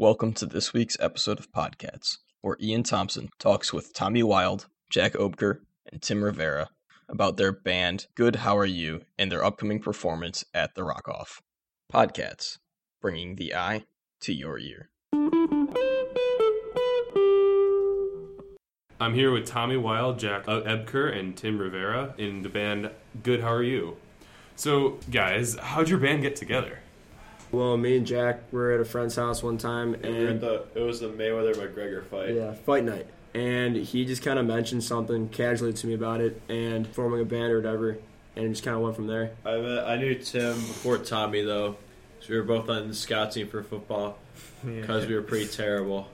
[0.00, 5.14] Welcome to this week's episode of Podcats, where Ian Thompson talks with Tommy Wild, Jack
[5.14, 5.58] Oebker,
[5.90, 6.68] and Tim Rivera
[7.08, 11.42] about their band Good How Are You and their upcoming performance at the Rock Off.
[11.92, 12.58] Podcats,
[13.02, 13.86] bringing the eye
[14.20, 14.88] to your ear.
[19.00, 22.92] I'm here with Tommy Wild, Jack Oebker, and Tim Rivera in the band
[23.24, 23.96] Good How Are You?
[24.54, 26.78] So, guys, how'd your band get together?
[27.50, 30.80] Well, me and Jack were at a friend's house one time, We and the, it
[30.80, 32.34] was the Mayweather McGregor fight.
[32.34, 33.06] yeah, fight night.
[33.34, 37.24] And he just kind of mentioned something casually to me about it and forming a
[37.24, 37.98] band or whatever,
[38.36, 39.30] and it just kind of went from there.
[39.44, 41.76] I met, I knew Tim before Tommy though,
[42.20, 44.18] so we were both on the scout team for football
[44.64, 46.08] because we were pretty terrible.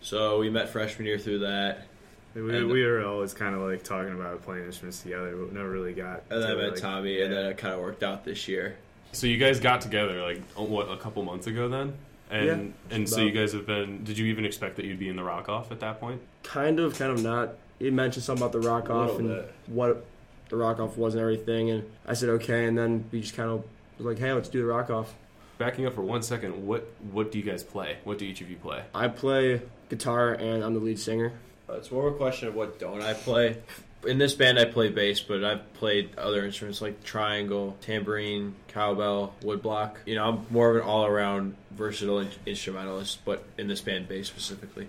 [0.00, 1.86] So we met freshman year through that,
[2.34, 5.70] We, And- we were always kind of like talking about playing instruments together, but never
[5.70, 6.22] really got.
[6.30, 8.76] and then I met like- Tommy, and then it kind of worked out this year.
[9.12, 11.94] So, you guys got together, like, what, a couple months ago then?
[12.30, 12.46] And,
[12.90, 15.16] Yeah, and so you guys have been, did you even expect that you'd be in
[15.16, 16.20] the Rock Off at that point?
[16.42, 17.54] Kind of, kind of not.
[17.78, 19.54] He mentioned something about the rock off and bit.
[19.66, 20.04] what
[20.48, 23.48] the rock off was and everything, and I said okay, and then we just kind
[23.50, 23.62] of
[23.98, 25.14] was like, hey, let's do the rock off.
[25.58, 27.98] Backing up for one second, what what do you guys play?
[28.04, 28.82] What do each of you play?
[28.94, 31.32] I play guitar and I'm the lead singer.
[31.68, 33.58] Uh, It's more of a question of what don't I play.
[34.06, 39.34] In this band, I play bass, but I've played other instruments like triangle, tambourine, cowbell,
[39.42, 39.96] woodblock.
[40.06, 44.28] You know, I'm more of an all-around versatile in- instrumentalist, but in this band, bass
[44.28, 44.88] specifically.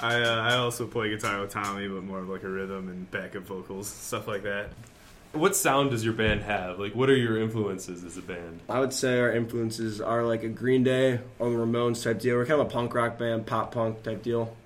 [0.00, 3.10] I uh, I also play guitar with Tommy, but more of like a rhythm and
[3.10, 4.70] backup vocals, stuff like that.
[5.32, 6.78] What sound does your band have?
[6.78, 8.60] Like, what are your influences as a band?
[8.68, 12.36] I would say our influences are like a Green Day or the Ramones type deal.
[12.36, 14.56] We're kind of a punk rock band, pop punk type deal.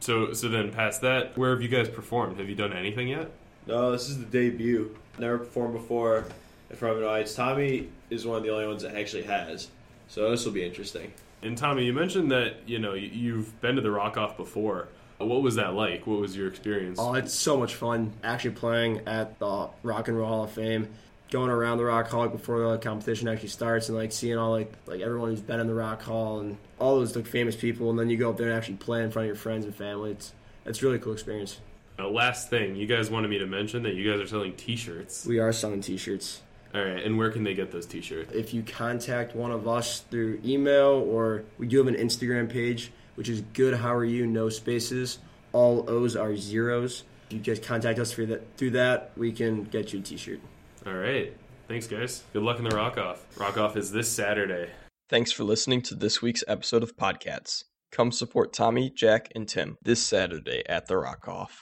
[0.00, 2.38] So, so then past that, where have you guys performed?
[2.38, 3.30] Have you done anything yet?
[3.66, 4.96] No, this is the debut.
[5.18, 6.24] Never performed before
[6.70, 7.34] in front of an audience.
[7.34, 9.68] Tommy is one of the only ones that actually has,
[10.08, 11.12] so this will be interesting.
[11.42, 14.88] And Tommy, you mentioned that you know you- you've been to the Rock Off before.
[15.18, 16.06] What was that like?
[16.06, 16.98] What was your experience?
[17.00, 20.88] Oh, it's so much fun actually playing at the Rock and Roll Hall of Fame,
[21.30, 24.72] going around the Rock Hall before the competition actually starts, and like seeing all like
[24.86, 27.98] like everyone who's been in the Rock Hall and all those like famous people, and
[27.98, 30.12] then you go up there and actually play in front of your friends and family.
[30.12, 30.32] It's
[30.66, 31.60] it's a really cool experience.
[31.98, 35.26] Uh, last thing, you guys wanted me to mention that you guys are selling T-shirts.
[35.26, 36.40] We are selling T-shirts.
[36.74, 38.32] All right, and where can they get those T-shirts?
[38.32, 42.92] If you contact one of us through email or we do have an Instagram page,
[43.16, 43.74] which is good.
[43.74, 44.26] How are you?
[44.26, 45.18] No spaces.
[45.52, 47.04] All O's are zeros.
[47.26, 50.40] If you just contact us through that, through that, we can get you a T-shirt.
[50.86, 51.36] All right,
[51.68, 52.22] thanks guys.
[52.32, 53.24] Good luck in the Rock Off.
[53.38, 54.70] Rock Off is this Saturday.
[55.08, 57.64] Thanks for listening to this week's episode of Podcats.
[57.92, 61.58] Come support Tommy, Jack, and Tim this Saturday at the Rock Off.